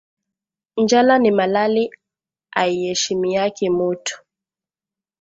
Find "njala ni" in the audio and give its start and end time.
0.77-1.31